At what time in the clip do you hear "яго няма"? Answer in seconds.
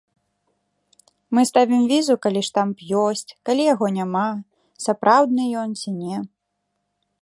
3.73-4.27